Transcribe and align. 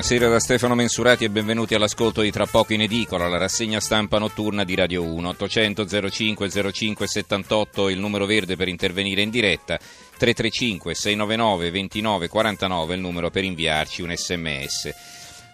Buonasera 0.00 0.30
da 0.30 0.40
Stefano 0.40 0.74
Mensurati 0.74 1.24
e 1.24 1.30
benvenuti 1.30 1.74
all'ascolto 1.74 2.22
di 2.22 2.30
Tra 2.30 2.46
poco 2.46 2.72
in 2.72 2.80
edicola, 2.80 3.28
la 3.28 3.36
rassegna 3.36 3.80
stampa 3.80 4.18
notturna 4.18 4.64
di 4.64 4.74
Radio 4.74 5.04
1. 5.04 5.28
800 5.28 6.08
05 6.08 6.72
05 6.72 7.06
78 7.06 7.90
il 7.90 7.98
numero 7.98 8.24
verde 8.24 8.56
per 8.56 8.68
intervenire 8.68 9.20
in 9.20 9.28
diretta, 9.28 9.76
335 9.76 10.94
699 10.94 11.70
29 11.70 12.28
49 12.28 12.94
il 12.94 13.00
numero 13.02 13.28
per 13.28 13.44
inviarci 13.44 14.00
un 14.00 14.16
sms. 14.16 14.90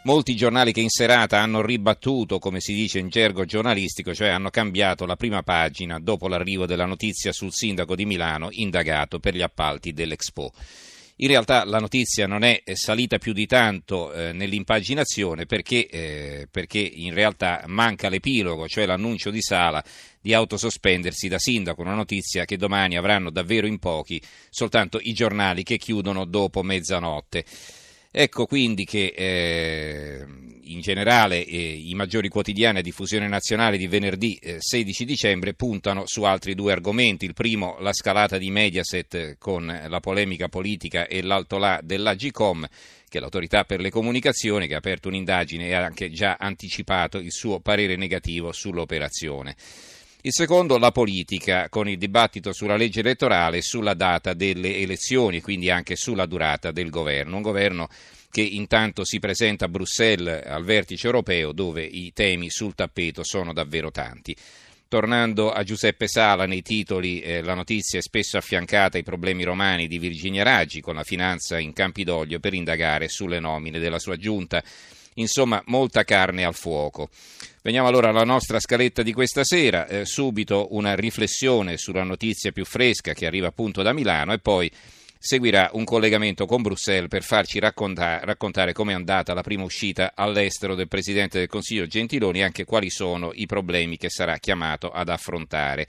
Molti 0.05 0.37
giornali 0.37 0.71
che 0.71 0.81
in 0.81 0.91
serata 0.91 1.41
hanno 1.41 1.61
ribattuto, 1.61 2.39
come 2.39 2.61
si 2.61 2.73
dice 2.73 3.01
in 3.01 3.09
gergo 3.09 3.45
giornalistico, 3.45 4.15
cioè 4.15 4.29
hanno 4.29 4.51
cambiato 4.51 5.07
la 5.07 5.17
prima 5.17 5.43
pagina 5.43 5.99
dopo 5.99 6.29
l'arrivo 6.29 6.67
della 6.67 6.87
notizia 6.87 7.33
sul 7.33 7.53
sindaco 7.53 7.97
di 7.97 8.07
Milano 8.07 8.47
indagato 8.53 9.19
per 9.19 9.35
gli 9.35 9.43
appalti 9.43 9.93
dell'Expo. 9.93 10.53
In 11.19 11.29
realtà 11.29 11.65
la 11.65 11.79
notizia 11.79 12.27
non 12.27 12.43
è 12.43 12.63
salita 12.75 13.17
più 13.17 13.33
di 13.33 13.47
tanto 13.47 14.13
eh, 14.13 14.33
nell'impaginazione 14.33 15.47
perché, 15.47 15.87
eh, 15.89 16.47
perché, 16.51 16.79
in 16.79 17.15
realtà 17.15 17.63
manca 17.69 18.11
l'epilogo, 18.11 18.69
cioè 18.69 18.85
l'annuncio 18.85 19.31
di 19.31 19.41
Sala 19.41 19.83
di 20.21 20.35
autosospendersi 20.35 21.29
da 21.29 21.39
sindaco, 21.39 21.81
una 21.81 21.95
notizia 21.95 22.45
che 22.45 22.59
domani 22.59 22.99
avranno 22.99 23.31
davvero 23.31 23.67
in 23.67 23.79
pochi 23.79 24.21
soltanto 24.51 24.99
i 25.01 25.15
giornali 25.15 25.63
che 25.63 25.79
chiudono 25.79 26.27
dopo 26.27 26.63
mezzanotte. 26.63 27.45
Ecco 28.19 28.47
quindi 28.47 28.87
che 28.87 29.13
eh, 29.15 30.25
in 30.63 30.81
generale 30.81 31.45
eh, 31.45 31.59
i 31.59 31.93
maggiori 31.93 32.31
quotidiani 32.31 32.79
a 32.79 32.81
diffusione 32.81 33.29
nazionale 33.29 33.77
di 33.77 33.89
venerdì 33.89 34.39
eh, 34.41 34.57
16 34.59 35.05
dicembre 35.05 35.53
puntano 35.53 36.05
su 36.07 36.23
altri 36.23 36.55
due 36.55 36.73
argomenti. 36.73 37.27
Il 37.27 37.35
primo, 37.35 37.77
la 37.79 37.93
scalata 37.93 38.39
di 38.39 38.51
Mediaset 38.51 39.37
con 39.37 39.67
la 39.67 40.01
polemica 40.01 40.49
politica 40.49 41.07
e 41.07 41.21
l'alto 41.21 41.59
là 41.59 41.79
dell'Agicom, 41.83 42.67
che 43.07 43.19
è 43.19 43.21
l'autorità 43.21 43.65
per 43.65 43.81
le 43.81 43.91
comunicazioni, 43.91 44.67
che 44.67 44.73
ha 44.73 44.79
aperto 44.79 45.09
un'indagine 45.09 45.67
e 45.67 45.75
ha 45.75 45.85
anche 45.85 46.11
già 46.11 46.37
anticipato 46.41 47.19
il 47.19 47.33
suo 47.33 47.61
parere 47.61 47.97
negativo 47.97 48.51
sull'operazione. 48.51 49.55
Il 50.23 50.33
secondo, 50.33 50.79
la 50.79 50.91
politica, 50.91 51.69
con 51.69 51.89
il 51.89 51.99
dibattito 51.99 52.53
sulla 52.53 52.77
legge 52.77 53.01
elettorale 53.01 53.63
sulla 53.63 53.95
data 53.95 54.35
delle 54.35 54.77
elezioni, 54.79 55.41
quindi 55.41 55.71
anche 55.71 55.95
sulla 55.95 56.27
durata 56.27 56.73
del 56.73 56.91
governo. 56.91 57.37
Un 57.37 57.43
governo 57.43 57.89
che 58.31 58.43
intanto 58.43 59.05
si 59.05 59.19
presenta 59.19 59.65
a 59.65 59.69
Bruxelles 59.69 60.45
al 60.45 60.65
vertice 60.65 61.07
europeo 61.07 61.53
dove 61.53 61.83
i 61.85 62.13
temi 62.13 62.51
sul 62.51 62.75
tappeto 62.75 63.23
sono 63.23 63.53
davvero 63.53 63.91
tanti. 63.91 64.37
Tornando 64.89 65.51
a 65.51 65.65
Giuseppe 65.65 66.07
Sala, 66.07 66.47
nei 66.47 66.63
titoli 66.63 67.21
eh, 67.21 67.43
la 67.43 67.55
notizia 67.55 67.99
è 67.99 68.03
spesso 68.03 68.37
affiancata 68.37 68.97
ai 68.97 69.03
problemi 69.03 69.43
romani 69.43 69.89
di 69.89 69.99
Virginia 69.99 70.45
Raggi 70.45 70.81
con 70.81 70.95
la 70.95 71.03
finanza 71.03 71.59
in 71.59 71.73
Campidoglio 71.73 72.39
per 72.39 72.55
indagare 72.55 73.09
sulle 73.09 73.41
nomine 73.41 73.79
della 73.79 73.99
sua 73.99 74.17
giunta. 74.17 74.63
Insomma, 75.19 75.63
molta 75.67 76.05
carne 76.05 76.45
al 76.45 76.55
fuoco. 76.55 77.09
Veniamo 77.63 77.89
allora 77.89 78.11
alla 78.11 78.25
nostra 78.25 78.61
scaletta 78.61 79.03
di 79.03 79.13
questa 79.13 79.43
sera, 79.45 79.87
eh, 79.87 80.05
subito 80.05 80.69
una 80.71 80.95
riflessione 80.95 81.77
sulla 81.77 82.05
notizia 82.05 82.53
più 82.53 82.65
fresca 82.65 83.13
che 83.13 83.27
arriva 83.27 83.49
appunto 83.49 83.83
da 83.83 83.93
Milano 83.93 84.33
e 84.33 84.39
poi 84.39 84.71
seguirà 85.19 85.71
un 85.73 85.85
collegamento 85.85 86.47
con 86.47 86.63
Bruxelles 86.63 87.09
per 87.09 87.23
farci 87.23 87.59
raccontare, 87.59 88.25
raccontare 88.25 88.73
come 88.73 88.93
è 88.93 88.95
andata 88.95 89.35
la 89.35 89.43
prima 89.43 89.65
uscita 89.65 90.13
all'estero 90.15 90.75
del 90.75 90.89
Presidente 90.89 91.39
del 91.39 91.49
Consiglio 91.49 91.87
Gentiloni 91.87 92.39
e 92.39 92.45
anche 92.45 92.65
quali 92.65 92.91
sono 92.91 93.33
i 93.35 93.47
problemi 93.47 93.97
che 93.97 94.11
sarà 94.11 94.37
chiamato 94.39 94.91
ad 94.91 95.09
affrontare. 95.09 95.87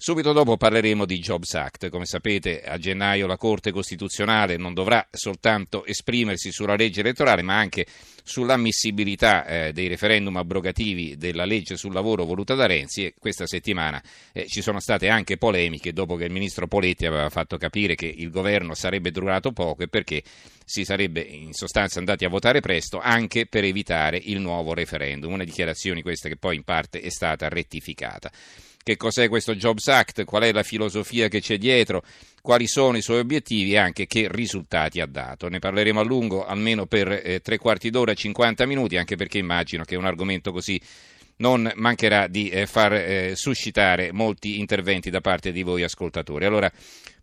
Subito 0.00 0.32
dopo 0.32 0.56
parleremo 0.56 1.04
di 1.04 1.18
Jobs 1.18 1.54
Act. 1.54 1.88
Come 1.88 2.06
sapete, 2.06 2.62
a 2.62 2.78
gennaio 2.78 3.26
la 3.26 3.36
Corte 3.36 3.72
Costituzionale 3.72 4.56
non 4.56 4.72
dovrà 4.72 5.04
soltanto 5.10 5.84
esprimersi 5.84 6.52
sulla 6.52 6.76
legge 6.76 7.00
elettorale, 7.00 7.42
ma 7.42 7.58
anche 7.58 7.84
sull'ammissibilità 8.22 9.44
eh, 9.44 9.72
dei 9.72 9.88
referendum 9.88 10.36
abrogativi 10.36 11.16
della 11.16 11.44
legge 11.44 11.76
sul 11.76 11.92
lavoro 11.92 12.24
voluta 12.24 12.54
da 12.54 12.66
Renzi 12.66 13.06
e 13.06 13.14
questa 13.18 13.48
settimana 13.48 14.00
eh, 14.32 14.46
ci 14.46 14.62
sono 14.62 14.78
state 14.78 15.08
anche 15.08 15.36
polemiche 15.36 15.92
dopo 15.92 16.14
che 16.14 16.26
il 16.26 16.32
ministro 16.32 16.68
Poletti 16.68 17.04
aveva 17.04 17.28
fatto 17.28 17.56
capire 17.56 17.96
che 17.96 18.06
il 18.06 18.30
governo 18.30 18.74
sarebbe 18.74 19.10
durato 19.10 19.50
poco 19.50 19.82
e 19.82 19.88
perché 19.88 20.22
si 20.64 20.84
sarebbe 20.84 21.22
in 21.22 21.54
sostanza 21.54 21.98
andati 21.98 22.24
a 22.24 22.28
votare 22.28 22.60
presto 22.60 23.00
anche 23.00 23.46
per 23.46 23.64
evitare 23.64 24.20
il 24.22 24.38
nuovo 24.38 24.74
referendum. 24.74 25.32
Una 25.32 25.44
dichiarazione 25.44 26.02
questa 26.02 26.28
che 26.28 26.36
poi 26.36 26.54
in 26.54 26.62
parte 26.62 27.00
è 27.00 27.10
stata 27.10 27.48
rettificata 27.48 28.30
che 28.82 28.96
cos'è 28.96 29.28
questo 29.28 29.54
Jobs 29.54 29.88
Act, 29.88 30.24
qual 30.24 30.42
è 30.44 30.52
la 30.52 30.62
filosofia 30.62 31.28
che 31.28 31.40
c'è 31.40 31.58
dietro, 31.58 32.02
quali 32.40 32.66
sono 32.66 32.96
i 32.96 33.02
suoi 33.02 33.18
obiettivi 33.18 33.72
e 33.72 33.76
anche 33.78 34.06
che 34.06 34.28
risultati 34.30 35.00
ha 35.00 35.06
dato. 35.06 35.48
Ne 35.48 35.58
parleremo 35.58 36.00
a 36.00 36.04
lungo, 36.04 36.46
almeno 36.46 36.86
per 36.86 37.10
eh, 37.10 37.40
tre 37.40 37.58
quarti 37.58 37.90
d'ora, 37.90 38.14
50 38.14 38.64
minuti, 38.66 38.96
anche 38.96 39.16
perché 39.16 39.38
immagino 39.38 39.84
che 39.84 39.96
un 39.96 40.06
argomento 40.06 40.52
così 40.52 40.80
non 41.38 41.70
mancherà 41.76 42.26
di 42.26 42.48
eh, 42.48 42.66
far 42.66 42.92
eh, 42.94 43.32
suscitare 43.36 44.12
molti 44.12 44.58
interventi 44.58 45.10
da 45.10 45.20
parte 45.20 45.52
di 45.52 45.62
voi 45.62 45.82
ascoltatori. 45.82 46.44
Allora, 46.44 46.72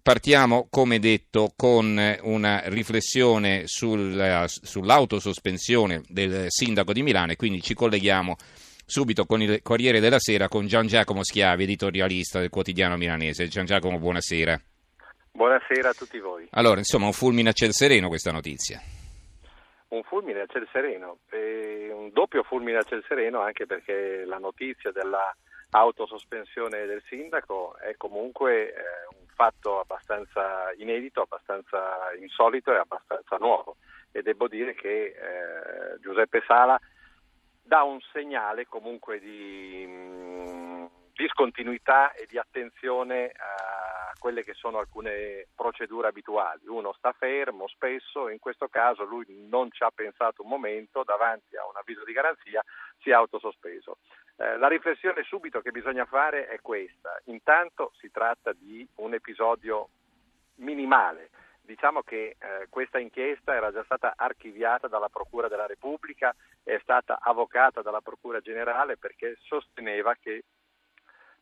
partiamo, 0.02 0.68
come 0.70 1.00
detto, 1.00 1.54
con 1.56 2.18
una 2.22 2.62
riflessione 2.66 3.64
sul, 3.66 4.46
sull'autosospensione 4.48 6.04
del 6.08 6.46
sindaco 6.50 6.94
di 6.94 7.02
Milano 7.02 7.32
e 7.32 7.36
quindi 7.36 7.62
ci 7.62 7.74
colleghiamo 7.74 8.36
subito 8.86 9.26
con 9.26 9.42
il 9.42 9.62
Corriere 9.64 10.00
della 10.00 10.20
Sera 10.20 10.48
con 10.48 10.68
Gian 10.68 10.86
Giacomo 10.86 11.24
Schiavi, 11.24 11.64
editorialista 11.64 12.40
del 12.40 12.50
quotidiano 12.50 12.98
milanese. 12.98 13.48
Gian 13.48 13.66
Giacomo, 13.66 13.98
buonasera. 13.98 14.62
Buonasera 15.32 15.90
a 15.90 15.94
tutti 15.94 16.20
voi. 16.20 16.48
Allora, 16.52 16.78
insomma, 16.78 17.08
un 17.08 17.12
fulmine 17.12 17.50
a 17.50 17.54
ciel 17.54 17.74
sereno 17.74 18.08
questa 18.08 18.32
notizia. 18.32 18.80
Un 19.90 20.04
fulmine 20.04 20.42
a 20.42 20.46
ciel 20.46 20.68
sereno, 20.72 21.18
e 21.30 21.90
un 21.92 22.10
doppio 22.12 22.44
fulmine 22.44 22.78
a 22.78 22.84
ciel 22.84 23.04
sereno 23.08 23.42
anche 23.42 23.66
perché 23.66 24.24
la 24.26 24.38
notizia 24.38 24.92
dell'autosospensione 24.92 26.86
del 26.86 27.02
sindaco 27.08 27.78
è 27.78 27.96
comunque 27.98 28.70
eh, 28.70 28.74
un 29.18 29.26
fatto 29.34 29.80
abbastanza 29.80 30.72
inedito, 30.78 31.22
abbastanza 31.22 32.14
insolito 32.20 32.72
e 32.74 32.78
abbastanza 32.78 33.38
nuovo. 33.38 33.78
E 34.12 34.22
devo 34.22 34.48
dire 34.48 34.74
che 34.74 35.06
eh, 35.08 36.00
Giuseppe 36.02 36.44
Sala 36.48 36.80
dà 37.66 37.82
un 37.82 38.00
segnale 38.12 38.68
comunque 38.68 39.20
di 39.20 39.86
mh, 39.88 40.90
discontinuità 41.14 42.14
e 42.14 42.28
di 42.28 42.38
attenzione 42.38 43.32
a 43.36 44.14
quelle 44.20 44.44
che 44.44 44.54
sono 44.54 44.78
alcune 44.78 45.48
procedure 45.56 46.08
abituali. 46.08 46.68
Uno 46.68 46.94
sta 46.94 47.12
fermo 47.14 47.68
spesso, 47.68 48.30
in 48.30 48.40
questo 48.40 48.68
caso 48.68 49.04
lui 49.04 49.26
non 49.50 49.72
ci 49.72 49.84
ha 49.84 49.92
pensato 49.94 50.44
un 50.44 50.50
momento, 50.50 51.04
davanti 51.04 51.56
a 51.58 51.66
un 51.66 51.76
avviso 51.76 52.04
di 52.04 52.14
garanzia 52.14 52.64
si 53.02 53.10
è 53.10 53.14
autosospeso. 53.14 53.98
Eh, 54.38 54.58
la 54.58 54.68
riflessione 54.68 55.24
subito 55.24 55.62
che 55.62 55.72
bisogna 55.72 56.06
fare 56.06 56.48
è 56.48 56.60
questa. 56.62 57.20
Intanto 57.26 57.92
si 58.00 58.12
tratta 58.12 58.54
di 58.54 58.88
un 58.96 59.14
episodio 59.14 59.90
minimale 60.58 61.30
Diciamo 61.66 62.04
che 62.04 62.36
eh, 62.38 62.68
questa 62.70 63.00
inchiesta 63.00 63.56
era 63.56 63.72
già 63.72 63.84
stata 63.84 64.14
archiviata 64.16 64.88
dalla 64.88 65.10
Procura 65.10 65.48
della 65.48 65.66
Repubblica, 65.66 66.34
è 66.64 66.78
stata 66.82 67.18
avvocata 67.20 67.82
dalla 67.82 68.02
Procura 68.02 68.40
Generale 68.40 68.98
perché 68.98 69.36
sosteneva 69.42 70.16
che 70.20 70.44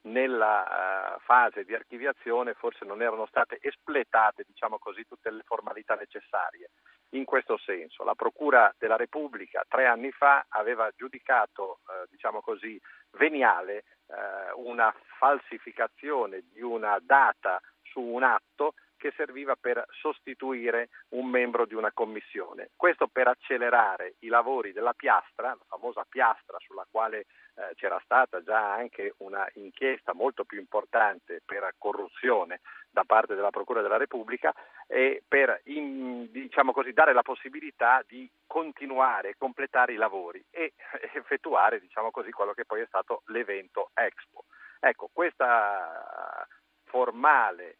nella 0.03 1.15
uh, 1.15 1.19
fase 1.21 1.63
di 1.63 1.73
archiviazione 1.73 2.53
forse 2.53 2.83
non 2.83 3.01
erano 3.01 3.25
state 3.25 3.57
espletate 3.61 4.43
diciamo 4.45 4.77
così, 4.77 5.05
tutte 5.05 5.29
le 5.29 5.43
formalità 5.45 5.95
necessarie. 5.95 6.71
In 7.11 7.25
questo 7.25 7.57
senso, 7.57 8.03
la 8.03 8.15
Procura 8.15 8.73
della 8.77 8.95
Repubblica 8.95 9.63
tre 9.67 9.85
anni 9.85 10.11
fa 10.11 10.45
aveva 10.49 10.89
giudicato 10.95 11.79
uh, 11.85 12.09
diciamo 12.09 12.41
così, 12.41 12.79
veniale 13.11 13.83
uh, 14.07 14.69
una 14.69 14.93
falsificazione 15.19 16.43
di 16.51 16.61
una 16.61 16.97
data 17.01 17.61
su 17.81 18.01
un 18.01 18.23
atto 18.23 18.73
che 19.03 19.11
serviva 19.17 19.57
per 19.57 19.85
sostituire 19.99 20.87
un 21.09 21.29
membro 21.29 21.65
di 21.65 21.73
una 21.73 21.91
commissione. 21.91 22.69
Questo 22.77 23.07
per 23.07 23.27
accelerare 23.27 24.15
i 24.19 24.27
lavori 24.27 24.71
della 24.71 24.93
piastra, 24.93 25.49
la 25.49 25.65
famosa 25.67 26.05
piastra 26.07 26.57
sulla 26.59 26.87
quale 26.89 27.25
eh, 27.55 27.73
c'era 27.75 27.99
stata 28.05 28.41
già 28.41 28.71
anche 28.71 29.15
una 29.17 29.45
inchiesta 29.55 30.13
molto 30.13 30.45
più 30.45 30.57
importante 30.57 31.41
per 31.43 31.73
corruzione 31.77 32.61
da 32.89 33.03
parte 33.03 33.35
della 33.35 33.49
Procura 33.49 33.81
della 33.81 33.97
Repubblica 33.97 34.53
e 34.87 35.21
per 35.27 35.59
in, 35.65 36.31
diciamo 36.31 36.71
così, 36.71 36.93
dare 36.93 37.11
la 37.11 37.23
possibilità 37.23 38.05
di 38.07 38.29
continuare 38.47 39.31
e 39.31 39.35
completare 39.37 39.91
i 39.91 39.97
lavori 39.97 40.41
e 40.49 40.75
effettuare 41.13 41.81
diciamo 41.81 42.09
così, 42.09 42.31
quello 42.31 42.53
che 42.53 42.63
poi 42.63 42.79
è 42.79 42.85
stato 42.87 43.23
l'evento 43.25 43.91
Expo. 43.95 44.45
Ecco, 44.79 45.09
questa 45.11 46.47
formale 46.85 47.75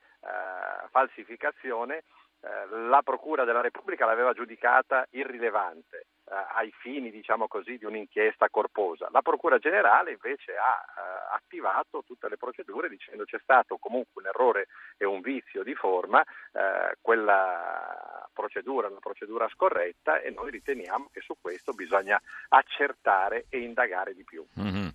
falsificazione 0.89 2.03
eh, 2.43 2.75
la 2.89 3.01
Procura 3.01 3.45
della 3.45 3.61
Repubblica 3.61 4.05
l'aveva 4.05 4.33
giudicata 4.33 5.07
irrilevante 5.11 6.07
eh, 6.25 6.33
ai 6.55 6.73
fini, 6.77 7.09
diciamo 7.09 7.47
così, 7.47 7.77
di 7.77 7.85
un'inchiesta 7.85 8.49
corposa. 8.49 9.07
La 9.11 9.21
Procura 9.21 9.57
Generale 9.59 10.11
invece 10.11 10.57
ha 10.57 10.83
eh, 10.83 11.35
attivato 11.35 12.03
tutte 12.05 12.27
le 12.27 12.35
procedure 12.35 12.89
dicendo 12.89 13.23
c'è 13.23 13.39
stato 13.41 13.77
comunque 13.77 14.21
un 14.21 14.27
errore 14.27 14.67
e 14.97 15.05
un 15.05 15.21
vizio 15.21 15.63
di 15.63 15.73
forma, 15.73 16.21
eh, 16.21 16.97
quella 16.99 18.27
procedura 18.33 18.87
è 18.87 18.91
una 18.91 18.99
procedura 18.99 19.47
scorretta 19.47 20.19
e 20.19 20.29
noi 20.31 20.51
riteniamo 20.51 21.07
che 21.13 21.21
su 21.21 21.35
questo 21.39 21.71
bisogna 21.71 22.21
accertare 22.49 23.45
e 23.47 23.59
indagare 23.59 24.13
di 24.13 24.25
più. 24.25 24.45
Mm-hmm. 24.59 24.87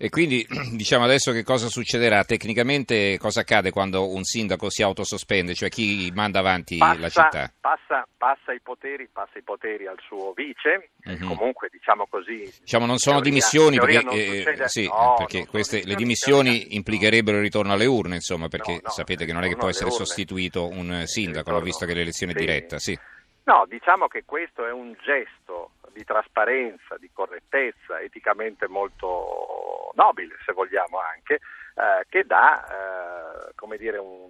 E 0.00 0.10
quindi 0.10 0.46
diciamo 0.74 1.02
adesso 1.02 1.32
che 1.32 1.42
cosa 1.42 1.66
succederà? 1.66 2.22
Tecnicamente 2.22 3.18
cosa 3.18 3.40
accade 3.40 3.72
quando 3.72 4.08
un 4.08 4.22
sindaco 4.22 4.70
si 4.70 4.84
autosospende, 4.84 5.54
cioè 5.54 5.68
chi 5.68 6.12
manda 6.14 6.38
avanti 6.38 6.76
passa, 6.76 7.00
la 7.00 7.08
città? 7.08 7.52
Passa, 7.60 8.06
passa, 8.16 8.52
i 8.52 8.60
poteri, 8.60 9.08
passa, 9.12 9.38
i 9.38 9.42
poteri, 9.42 9.88
al 9.88 9.98
suo 10.06 10.32
vice, 10.36 10.90
mm-hmm. 11.08 11.26
comunque 11.26 11.68
diciamo 11.72 12.06
così... 12.08 12.48
Diciamo 12.60 12.86
non 12.86 12.98
sono 12.98 13.20
teoria, 13.20 13.32
dimissioni 13.32 13.78
perché, 13.78 14.62
eh, 14.62 14.68
sì, 14.68 14.86
no, 14.86 15.14
perché 15.18 15.48
queste, 15.48 15.82
le 15.84 15.96
dimissioni 15.96 16.76
implicherebbero 16.76 17.38
il 17.38 17.42
ritorno 17.42 17.72
alle 17.72 17.86
urne, 17.86 18.14
insomma, 18.14 18.46
perché 18.46 18.74
no, 18.74 18.80
no, 18.84 18.90
sapete 18.90 19.24
che 19.24 19.32
non 19.32 19.42
è 19.42 19.48
che 19.48 19.56
può 19.56 19.68
essere 19.68 19.90
urne. 19.90 20.04
sostituito 20.04 20.68
un 20.68 21.02
sindaco, 21.06 21.50
l'ho 21.50 21.60
visto 21.60 21.86
che 21.86 21.94
l'elezione 21.94 22.34
è 22.34 22.36
diretta, 22.36 22.78
sì. 22.78 22.96
No, 23.48 23.64
diciamo 23.66 24.08
che 24.08 24.26
questo 24.26 24.66
è 24.66 24.70
un 24.70 24.94
gesto 25.00 25.70
di 25.94 26.04
trasparenza, 26.04 26.98
di 26.98 27.08
correttezza, 27.10 27.98
eticamente 27.98 28.68
molto 28.68 29.90
nobile, 29.94 30.36
se 30.44 30.52
vogliamo 30.52 30.98
anche, 30.98 31.36
eh, 31.36 32.04
che 32.10 32.24
dà 32.24 33.48
eh, 33.48 33.52
come 33.54 33.78
dire, 33.78 33.96
un, 33.96 34.28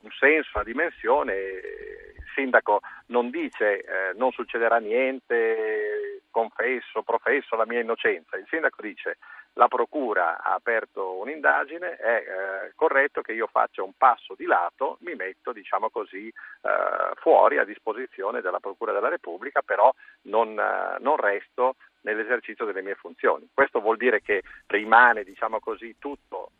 un, 0.00 0.10
senso, 0.18 0.50
una 0.54 0.64
dimensione. 0.64 1.32
Il 1.34 2.24
sindaco 2.34 2.80
non 3.06 3.30
dice 3.30 3.84
eh, 3.84 4.12
non 4.16 4.32
succederà 4.32 4.78
niente, 4.78 6.22
confesso, 6.32 7.04
professo 7.04 7.54
la 7.54 7.66
mia 7.66 7.78
innocenza, 7.78 8.36
il 8.36 8.46
sindaco 8.48 8.82
dice 8.82 9.18
la 9.56 9.68
Procura 9.68 10.42
ha 10.42 10.54
aperto 10.54 11.18
un'indagine, 11.18 11.96
è 11.96 12.14
eh, 12.16 12.72
corretto 12.74 13.22
che 13.22 13.32
io 13.32 13.46
faccia 13.46 13.82
un 13.82 13.92
passo 13.96 14.34
di 14.36 14.44
lato, 14.44 14.98
mi 15.00 15.14
metto 15.14 15.52
diciamo 15.52 15.88
così, 15.88 16.28
eh, 16.28 17.14
fuori 17.16 17.58
a 17.58 17.64
disposizione 17.64 18.42
della 18.42 18.60
Procura 18.60 18.92
della 18.92 19.08
Repubblica, 19.08 19.62
però 19.62 19.92
non, 20.22 20.58
eh, 20.58 20.96
non 21.00 21.16
resto 21.16 21.76
nell'esercizio 22.02 22.66
delle 22.66 22.82
mie 22.82 22.96
funzioni. 22.96 23.48
Questo 23.52 23.80
vuol 23.80 23.96
dire 23.96 24.20
che 24.20 24.42
rimane 24.66 25.24
diciamo 25.24 25.58
così, 25.58 25.96
tutto 25.98 26.50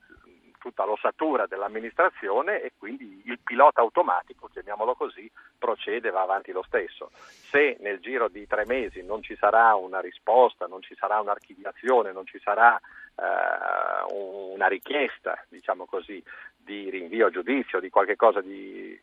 tutta 0.67 0.85
l'ossatura 0.85 1.47
dell'amministrazione 1.47 2.61
e 2.61 2.73
quindi 2.77 3.23
il 3.27 3.39
pilota 3.39 3.83
automatico, 3.83 4.49
chiamiamolo 4.49 4.97
così, 4.97 5.31
procede 5.57 6.11
va 6.11 6.23
avanti 6.23 6.51
lo 6.51 6.65
stesso. 6.67 7.11
Se 7.15 7.77
nel 7.79 8.01
giro 8.01 8.27
di 8.27 8.49
tre 8.49 8.67
mesi 8.67 9.01
non 9.05 9.23
ci 9.23 9.37
sarà 9.37 9.77
una 9.77 10.01
risposta, 10.01 10.67
non 10.67 10.83
ci 10.83 10.97
sarà 10.97 11.21
un'archiviazione, 11.21 12.11
non 12.11 12.27
ci 12.27 12.41
sarà 12.41 12.77
eh, 12.77 14.13
una 14.13 14.67
richiesta, 14.67 15.41
diciamo 15.49 15.85
così, 15.85 16.21
di 16.57 16.91
rinvio 16.91 17.29
a 17.29 17.31
giudizio, 17.31 17.79
di 17.79 17.89
qualche 17.89 18.17
cosa 18.17 18.41
di 18.41 18.99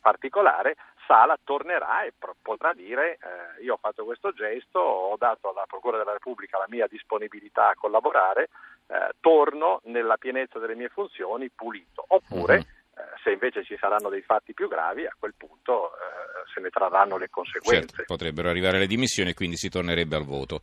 particolare, 0.00 0.74
Sala 1.06 1.38
tornerà 1.42 2.04
e 2.04 2.12
potrà 2.42 2.72
dire 2.72 3.12
eh, 3.12 3.62
io 3.62 3.74
ho 3.74 3.78
fatto 3.78 4.04
questo 4.04 4.32
gesto, 4.32 4.78
ho 4.78 5.16
dato 5.16 5.50
alla 5.50 5.64
Procura 5.66 5.98
della 5.98 6.12
Repubblica 6.12 6.58
la 6.58 6.66
mia 6.68 6.86
disponibilità 6.86 7.68
a 7.68 7.74
collaborare, 7.74 8.48
eh, 8.86 9.10
torno 9.20 9.80
nella 9.84 10.16
pienezza 10.16 10.58
delle 10.58 10.74
mie 10.74 10.88
funzioni 10.88 11.50
pulito. 11.50 12.04
Oppure, 12.08 12.56
uh-huh. 12.56 13.02
se 13.22 13.32
invece 13.32 13.64
ci 13.64 13.76
saranno 13.78 14.08
dei 14.08 14.22
fatti 14.22 14.54
più 14.54 14.68
gravi, 14.68 15.06
a 15.06 15.14
quel 15.18 15.34
punto 15.36 15.92
eh, 15.94 16.24
se 16.52 16.60
ne 16.60 16.70
trarranno 16.70 17.16
le 17.16 17.28
conseguenze. 17.28 17.96
Certo, 17.96 18.04
potrebbero 18.06 18.48
arrivare 18.48 18.78
le 18.78 18.86
dimissioni 18.86 19.30
e 19.30 19.34
quindi 19.34 19.56
si 19.56 19.68
tornerebbe 19.68 20.16
al 20.16 20.24
voto. 20.24 20.60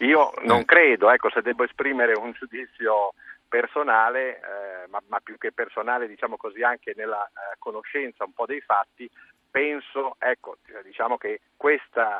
Io 0.00 0.32
non 0.42 0.60
eh. 0.60 0.64
credo, 0.64 1.10
ecco, 1.10 1.30
se 1.30 1.42
devo 1.42 1.64
esprimere 1.64 2.14
un 2.14 2.32
giudizio 2.32 3.14
personale, 3.48 4.36
eh, 4.36 4.88
ma, 4.88 5.02
ma, 5.08 5.20
più 5.20 5.38
che 5.38 5.52
personale, 5.52 6.06
diciamo 6.06 6.36
così, 6.36 6.62
anche 6.62 6.92
nella 6.94 7.24
eh, 7.24 7.56
conoscenza 7.58 8.24
un 8.24 8.32
po' 8.32 8.46
dei 8.46 8.60
fatti, 8.60 9.08
penso, 9.50 10.16
ecco, 10.18 10.58
diciamo 10.84 11.16
che 11.16 11.40
questa, 11.56 12.18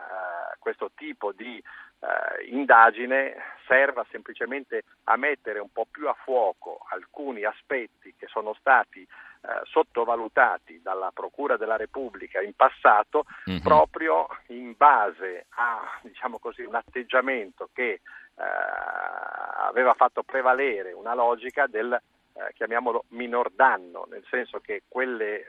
uh, 0.55 0.59
questo 0.59 0.91
tipo 0.95 1.33
di 1.33 1.63
uh, 2.01 2.07
indagine 2.55 3.37
serva 3.67 4.05
semplicemente 4.11 4.85
a 5.05 5.17
mettere 5.17 5.59
un 5.59 5.71
po' 5.73 5.87
più 5.91 6.09
a 6.09 6.17
fuoco 6.25 6.81
alcuni 6.91 7.45
aspetti 7.45 8.15
che 8.17 8.27
sono 8.27 8.55
stati 8.55 9.07
uh, 9.41 9.65
sottovalutati 9.65 10.81
dalla 10.83 11.11
Procura 11.13 11.57
della 11.57 11.77
Repubblica 11.77 12.41
in 12.41 12.55
passato 12.55 13.25
mm-hmm. 13.49 13.61
proprio 13.61 14.27
in 14.49 14.75
base 14.77 15.47
a 15.51 15.99
diciamo 16.03 16.39
così, 16.39 16.63
un 16.63 16.75
atteggiamento 16.75 17.69
che 17.73 18.01
aveva 18.41 19.95
fatto 19.95 20.23
prevalere 20.23 20.93
una 20.93 21.13
logica 21.13 21.67
del 21.67 22.01
eh, 22.39 22.53
chiamiamolo 22.55 23.05
minor 23.09 23.51
danno, 23.53 24.07
nel 24.09 24.25
senso 24.31 24.61
che 24.61 24.83
quelle 24.87 25.41
eh, 25.41 25.45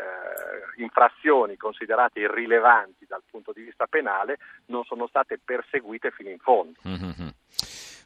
infrazioni 0.78 1.56
considerate 1.56 2.20
irrilevanti 2.20 3.06
dal 3.08 3.22
punto 3.30 3.52
di 3.52 3.62
vista 3.62 3.86
penale 3.86 4.38
non 4.66 4.84
sono 4.86 5.06
state 5.08 5.40
perseguite 5.44 6.10
fino 6.10 6.30
in 6.30 6.40
fondo. 6.40 6.80
Mm-hmm. 6.88 7.28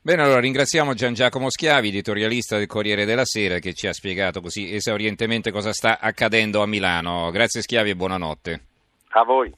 Bene, 0.02 0.22
allora 0.22 0.42
ringraziamo 0.42 0.94
Gian 0.94 1.14
Giacomo 1.14 1.50
Schiavi, 1.50 1.88
editorialista 1.88 2.58
del 2.58 2.68
Corriere 2.68 3.06
della 3.06 3.24
Sera, 3.24 3.60
che 3.60 3.74
ci 3.74 3.88
ha 3.88 3.94
spiegato 3.94 4.42
così 4.42 4.76
esaurientemente 4.76 5.50
cosa 5.50 5.72
sta 5.72 5.98
accadendo 6.00 6.62
a 6.62 6.68
Milano. 6.68 7.32
Grazie 7.32 7.62
Schiavi 7.62 7.92
e 7.92 7.96
buonanotte. 7.96 8.62
A 9.12 9.24
voi. 9.24 9.50